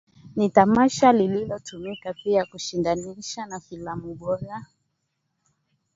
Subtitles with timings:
[0.35, 4.65] Ni tamasha linalotumika pia kushindanisha na filamu Bora